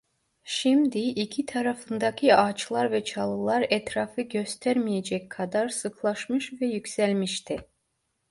[0.43, 7.59] Şimdi iki tarafındaki ağaçlar ve çalılar etrafı göstermeyecek kadar sıklaşmış ve yükselmişti.